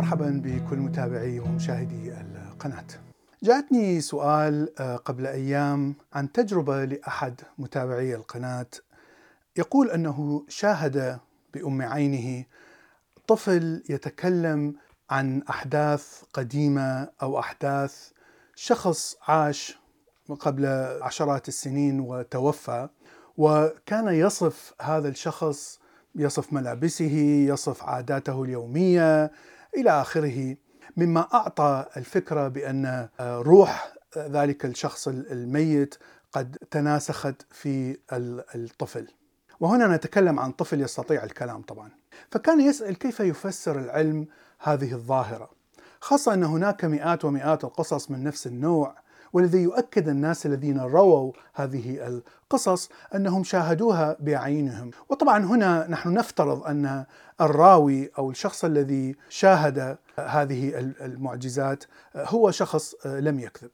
[0.00, 2.84] مرحبا بكل متابعي ومشاهدي القناة.
[3.42, 4.74] جاءتني سؤال
[5.04, 8.66] قبل أيام عن تجربة لأحد متابعي القناة
[9.56, 11.18] يقول أنه شاهد
[11.54, 12.44] بأم عينه
[13.26, 14.74] طفل يتكلم
[15.10, 18.10] عن أحداث قديمة أو أحداث
[18.54, 19.78] شخص عاش
[20.40, 20.66] قبل
[21.02, 22.88] عشرات السنين وتوفى
[23.36, 25.80] وكان يصف هذا الشخص
[26.14, 27.14] يصف ملابسه
[27.48, 29.30] يصف عاداته اليومية
[29.76, 30.56] إلى آخره
[30.96, 35.94] مما أعطى الفكرة بأن روح ذلك الشخص الميت
[36.32, 37.98] قد تناسخت في
[38.54, 39.08] الطفل.
[39.60, 41.90] وهنا نتكلم عن طفل يستطيع الكلام طبعا.
[42.30, 44.26] فكان يسأل كيف يفسر العلم
[44.60, 45.50] هذه الظاهرة.
[46.00, 48.96] خاصة أن هناك مئات ومئات القصص من نفس النوع
[49.32, 57.04] والذي يؤكد الناس الذين رووا هذه القصص أنهم شاهدوها باعينهم، وطبعا هنا نحن نفترض أن
[57.40, 61.84] الراوي أو الشخص الذي شاهد هذه المعجزات
[62.16, 63.70] هو شخص لم يكذب.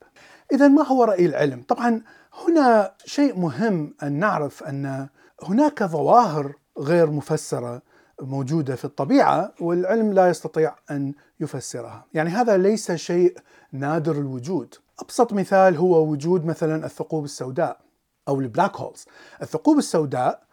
[0.51, 2.01] اذا ما هو رأي العلم؟ طبعا
[2.47, 5.07] هنا شيء مهم أن نعرف أن
[5.43, 7.81] هناك ظواهر غير مفسرة
[8.21, 13.37] موجودة في الطبيعة والعلم لا يستطيع أن يفسرها، يعني هذا ليس شيء
[13.71, 14.75] نادر الوجود.
[14.99, 17.79] أبسط مثال هو وجود مثلا الثقوب السوداء
[18.27, 19.05] أو ال black holes.
[19.41, 20.47] الثقوب السوداء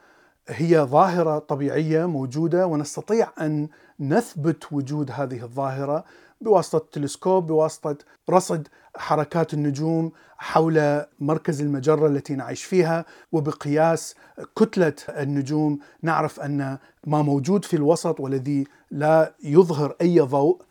[0.49, 3.69] هي ظاهرة طبيعية موجودة ونستطيع أن
[4.01, 6.05] نثبت وجود هذه الظاهرة
[6.45, 7.97] بواسطة التلسكوب بواسطة
[8.31, 14.15] رصد حركات النجوم حول مركز المجرة التي نعيش فيها وبقياس
[14.57, 20.63] كتلة النجوم نعرف أن ما موجود في الوسط والذي لا يظهر أي ضوء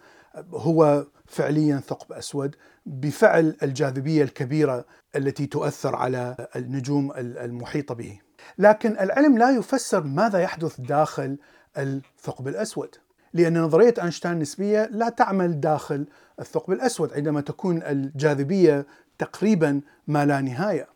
[0.54, 8.20] هو فعليا ثقب أسود بفعل الجاذبية الكبيرة التي تؤثر على النجوم المحيطة به.
[8.58, 11.38] لكن العلم لا يفسر ماذا يحدث داخل
[11.78, 12.96] الثقب الأسود.
[13.34, 16.06] لأن نظرية أينشتاين النسبية لا تعمل داخل
[16.40, 18.86] الثقب الأسود عندما تكون الجاذبية
[19.18, 20.88] تقريبا ما لا نهاية.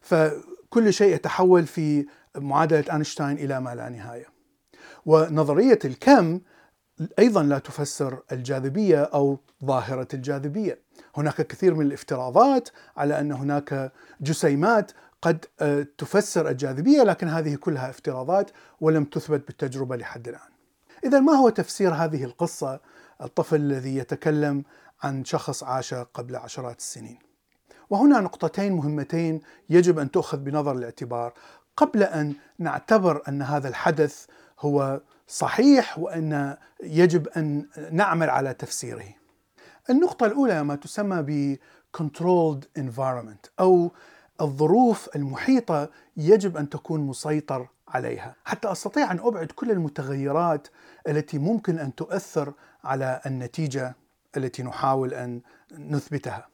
[0.00, 2.06] فكل شيء يتحول في
[2.36, 4.26] معادلة أينشتاين إلى ما لا نهاية.
[5.06, 6.40] ونظرية الكم
[7.18, 10.78] أيضا لا تفسر الجاذبية أو ظاهرة الجاذبية.
[11.16, 15.38] هناك كثير من الافتراضات على أن هناك جسيمات قد
[15.98, 18.50] تفسر الجاذبية لكن هذه كلها افتراضات
[18.80, 20.51] ولم تثبت بالتجربة لحد الآن.
[21.04, 22.80] إذا ما هو تفسير هذه القصة
[23.22, 24.64] الطفل الذي يتكلم
[25.02, 27.18] عن شخص عاش قبل عشرات السنين؟
[27.90, 31.32] وهنا نقطتين مهمتين يجب أن تؤخذ بنظر الاعتبار
[31.76, 34.26] قبل أن نعتبر أن هذا الحدث
[34.60, 39.14] هو صحيح وأن يجب أن نعمل على تفسيره.
[39.90, 41.58] النقطة الأولى ما تسمى ب
[41.96, 43.90] controlled environment أو
[44.40, 50.68] الظروف المحيطة يجب أن تكون مسيطر عليها حتى أستطيع أن أبعد كل المتغيرات
[51.08, 52.52] التي ممكن أن تؤثر
[52.84, 53.94] على النتيجة
[54.36, 55.40] التي نحاول أن
[55.78, 56.48] نثبتها.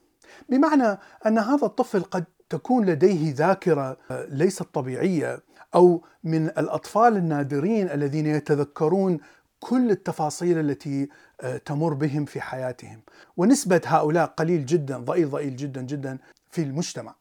[0.49, 5.43] بمعنى أن هذا الطفل قد تكون لديه ذاكرة ليست طبيعية
[5.75, 9.19] أو من الأطفال النادرين الذين يتذكرون
[9.61, 11.09] كل التفاصيل التي
[11.65, 13.03] تمر بهم في حياتهم
[13.37, 16.19] ونسبة هؤلاء قليل جدا ضئيل ضئيل جدا جدا
[16.51, 17.15] في المجتمع.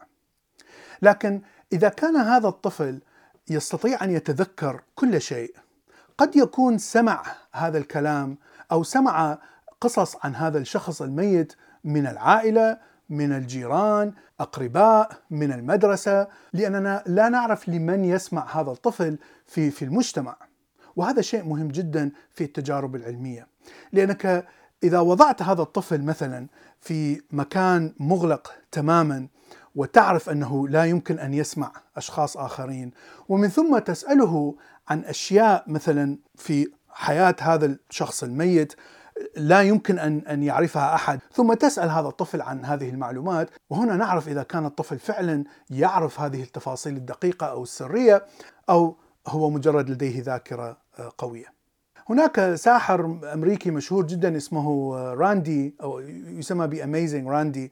[1.01, 1.41] لكن
[1.73, 3.01] إذا كان هذا الطفل
[3.49, 5.55] يستطيع أن يتذكر كل شيء.
[6.17, 8.37] قد يكون سمع هذا الكلام
[8.71, 9.37] أو سمع
[9.81, 11.53] قصص عن هذا الشخص الميت
[11.83, 12.77] من العائلة
[13.09, 20.35] من الجيران أقرباء من المدرسة لأننا لا نعرف لمن يسمع هذا الطفل في في المجتمع.
[20.95, 23.47] وهذا شيء مهم جدا في التجارب العلمية.
[23.93, 24.47] لأنك
[24.83, 26.47] إذا وضعت هذا الطفل مثلا
[26.81, 29.27] في مكان مغلق تماما
[29.77, 32.91] وتعرف أنه لا يمكن أن يسمع أشخاص آخرين.
[33.29, 34.55] ومن ثم تسأله
[34.87, 38.73] عن أشياء مثلا في حياة هذا الشخص الميت
[39.37, 44.27] لا يمكن ان أن يعرفها أحد، ثم تسأل هذا الطفل عن هذه المعلومات، وهنا نعرف
[44.27, 48.25] إذا كان الطفل فعلا يعرف هذه التفاصيل الدقيقة أو السرية
[48.69, 48.95] أو
[49.27, 50.77] هو مجرد لديه ذاكرة
[51.17, 51.45] قوية.
[52.09, 55.99] هناك ساحر أمريكي مشهور جدا اسمه راندي أو
[56.39, 57.71] يسمى بأميزنج راندي.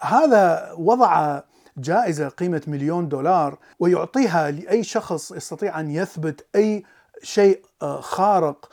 [0.00, 1.40] هذا وضع
[1.78, 6.84] جائزة قيمة مليون دولار ويعطيها لأي شخص يستطيع أن يثبت أي
[7.22, 7.60] شيء
[8.00, 8.68] خارق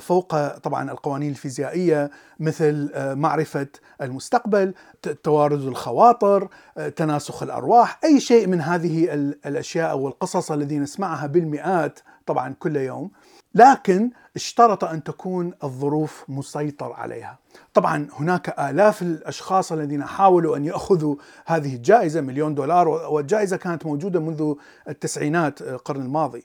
[0.00, 2.10] فوق طبعا القوانين الفيزيائية
[2.40, 3.66] مثل معرفة
[4.02, 4.74] المستقبل
[5.22, 6.48] توارد الخواطر
[6.96, 9.14] تناسخ الأرواح أي شيء من هذه
[9.46, 13.10] الأشياء والقصص الذي نسمعها بالمئات طبعا كل يوم.
[13.54, 17.38] لكن اشترط أن تكون الظروف مسيطر عليها.
[17.74, 21.16] طبعا هناك آلاف الأشخاص الذين حاولوا أن يأخذوا
[21.46, 24.54] هذه الجائزة مليون دولار والجائزة كانت موجودة منذ
[24.88, 26.44] التسعينات القرن الماضي.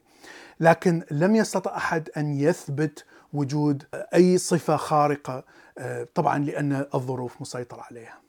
[0.60, 3.84] لكن لم يستطع أحد أن يثبت وجود
[4.14, 5.44] أي صفة خارقة
[6.16, 8.20] طبعا لأن الظروف مسيطره عليها.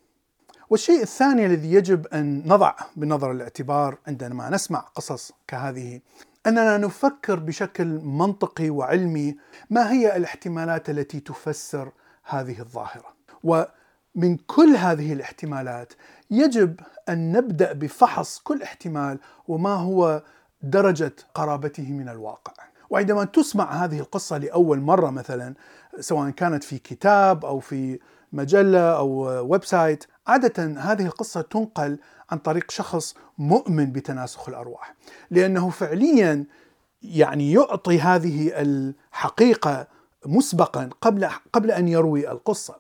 [0.71, 6.01] والشيء الثاني الذي يجب أن نضع بنظر الاعتبار عندما نسمع قصص كهذه
[6.47, 9.37] أننا نفكر بشكل منطقي وعلمي
[9.71, 11.93] ما هي الاحتمالات التي تفسر
[12.25, 13.15] هذه الظاهرة.
[13.45, 15.93] ومن كل هذه الاحتمالات
[16.31, 20.23] يجب أن نبدأ بفحص كل احتمال وما هو
[20.63, 22.53] درجة قرابته من الواقع.
[22.91, 25.55] وعندما تسمع هذه القصة لأول مرة مثلا
[26.01, 27.99] سواء كانت في كتاب أو في
[28.33, 29.09] مجلة أو
[29.51, 31.99] website عادة هذه القصة تنقل
[32.31, 34.95] عن طريق شخص مؤمن بتناسخ الأرواح
[35.31, 36.45] لأنه فعليا
[37.03, 39.87] يعني يعطي هذه الحقيقة
[40.27, 42.77] مسبقا قبل قبل أن يروي القصة.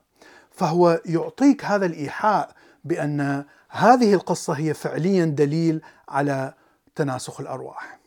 [0.50, 2.52] فهو يعطيك هذا الإيحاء
[2.84, 6.54] بأن هذه القصة هي فعليا دليل على
[6.94, 7.98] تناسخ الأرواح.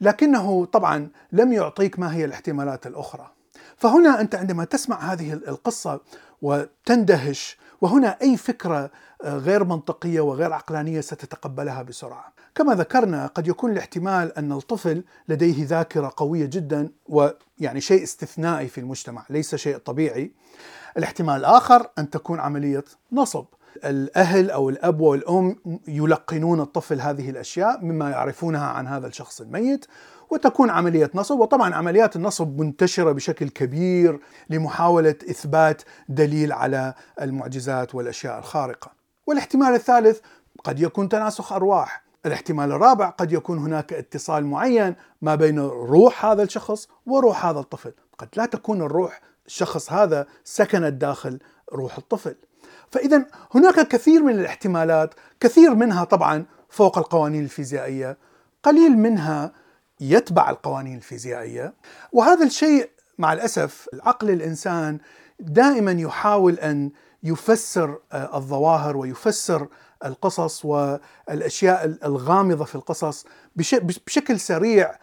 [0.00, 3.30] لكنه طبعا لم يعطيك ما هي الاحتمالات الأخرى.
[3.76, 6.00] فهنا أنت عندما تسمع هذه القصة
[6.42, 8.90] وتندهش وهنا أي فكرة
[9.24, 12.32] آه، غير منطقية وغير عقلانية ستتقبلها بسرعة.
[12.54, 18.78] كما ذكرنا قد يكون الاحتمال أن الطفل لديه ذاكرة قوية جدا ويعني شيء استثنائي في
[18.78, 20.32] المجتمع، ليس شيء طبيعي.
[20.96, 23.44] الاحتمال الآخر أن تكون عملية نصب.
[23.84, 25.56] الأهل أو الأب والأم
[25.88, 29.86] يلقنون الطفل هذه الأشياء مما يعرفونها عن هذا الشخص الميت
[30.30, 31.38] وتكون عملية نصب.
[31.38, 34.20] وطبعا عمليات النصب منتشرة بشكل كبير
[34.50, 38.90] لمحاولة إثبات دليل على المعجزات والأشياء الخارقة.
[39.26, 40.20] والاحتمال الثالث
[40.64, 42.04] قد يكون تناسخ أرواح.
[42.26, 47.92] الاحتمال الرابع قد يكون هناك اتصال معين ما بين روح هذا الشخص وروح هذا الطفل.
[48.18, 51.38] قد لا تكون الروح الشخص هذا سكنت داخل
[51.72, 52.34] روح الطفل.
[52.90, 58.18] فإذا هناك كثير من الاحتمالات كثير منها طبعا فوق القوانين الفيزيائية
[58.62, 59.52] قليل منها
[60.00, 61.74] يتبع القوانين الفيزيائية.
[62.12, 64.98] وهذا الشيء مع الأسف العقل الإنسان
[65.40, 66.90] دائما يحاول أن
[67.22, 69.68] يفسر آه، الظواهر ويفسر
[70.04, 74.94] القصص والأشياء الغامضة في القصص بشكل سريع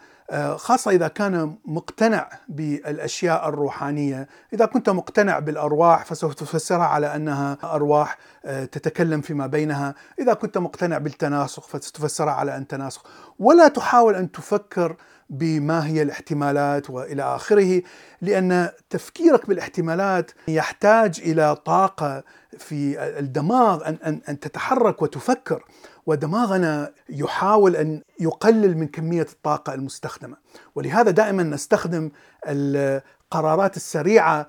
[0.56, 4.28] خاصة إذا كان مقتنع بالأشياء الروحانية.
[4.52, 9.94] إذا كنت مقتنع بالأرواح فسوف تفسرها على أنها أرواح آه، تتكلم فيما بينها.
[10.18, 13.02] إذا كنت مقتنع بالتناسخ فتفسرها على أن تناسخ.
[13.38, 14.96] ولا تحاول أن تفكر
[15.30, 17.82] بما هي الاحتمالات وإلى آخره
[18.22, 22.24] لأن تفكيرك بالاحتمالات يحتاج إلى طاقة
[22.58, 25.64] في الدماغ ان ان أن تتحرك وتفكر.
[26.06, 30.36] ودماغنا يحاول أن يقلل من كمية الطاقة المستخدمة
[30.74, 32.10] ولهذا دائما نستخدم
[32.48, 34.46] القرارات السريعة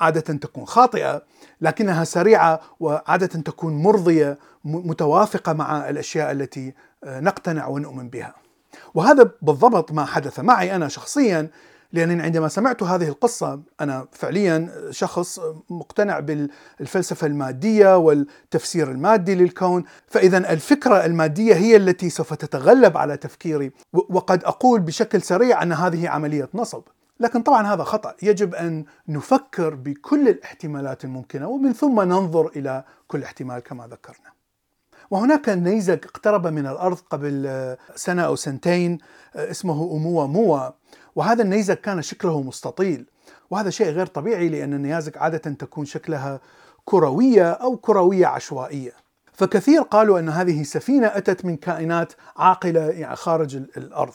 [0.00, 1.22] عادة تكون خاطئة
[1.60, 6.74] لكنها سريعة وعادة تكون مرضية متوافقة مع الأشياء التي
[7.06, 8.34] نقتنع ونؤمن بها.
[8.94, 11.50] وهذا بالضبط ما حدث معي أنا شخصيا
[11.92, 15.40] لأنني عندما سمعت هذه القصة أنا فعليا شخص
[15.70, 19.84] مقتنع بالفلسفة المادية والتفسير المادي للكون.
[20.06, 26.08] فإذا الفكرة المادية هي التي سوف تتغلب على تفكيري وقد أقول بشكل سريع أن هذه
[26.08, 26.82] عملية نصب.
[27.20, 28.14] لكن طبعا هذا خطأ.
[28.22, 34.30] يجب أن نفكر بكل الاحتمالات الممكنة ومن ثم ننظر إلى كل احتمال كما ذكرنا.
[35.10, 38.98] وهناك نيزك اقترب من الأرض قبل سنة أو سنتين
[39.36, 40.70] اسمه أموا موا
[41.14, 43.06] وهذا النيزك كان شكله مستطيل
[43.50, 46.40] وهذا شيء غير طبيعي لأن النيازك عادة تكون شكلها
[46.84, 48.92] كروية أو كروية عشوائية.
[49.32, 54.14] فكثير قالوا أن هذه سفينة أتت من كائنات عاقلة يعني خارج الأرض.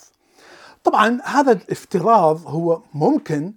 [0.84, 3.54] طبعا هذا الافتراض هو ممكن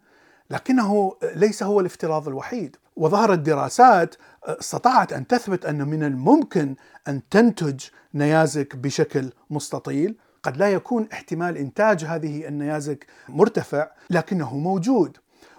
[0.51, 2.77] لكنه ليس هو الافتراض الوحيد.
[2.97, 4.15] وظهرت دراسات
[4.45, 6.77] استطاعت أن تثبت أن من الممكن
[7.09, 10.17] أن تنتج نيازك بشكل مستطيل.
[10.43, 15.17] قد لا يكون احتمال إنتاج هذه النيازك مرتفع لكنه موجود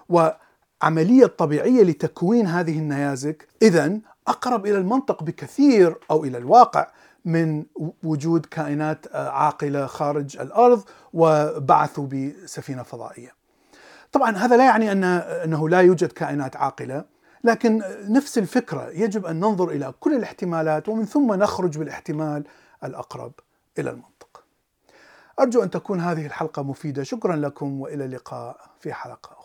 [0.08, 6.86] وعملية طبيعية لتكوين هذه النيازك اذا أقرب إلى المنطق بكثير أو إلى الواقع
[7.24, 7.64] من
[8.02, 10.82] وجود كائنات عاقلة خارج الأرض
[11.12, 13.32] وبعثوا بسفينة فضائية.
[14.12, 17.04] طبعا هذا لا يعني أن أنه لا يوجد كائنات عاقلة
[17.44, 22.44] لكن نفس الفكرة يجب أن ننظر إلى كل الاحتمالات ومن ثم نخرج بالاحتمال
[22.84, 23.32] الأقرب
[23.78, 24.19] إلى المنطق.
[25.40, 29.39] أرجو أن تكون هذه الحلقة مفيدة، شكرا لكم وإلى اللقاء في حلقة